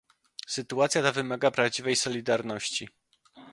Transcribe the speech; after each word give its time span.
Sytuacja 0.47 1.03
ta 1.03 1.11
wymaga 1.11 1.51
prawdziwej 1.51 1.95
solidarności 1.95 2.89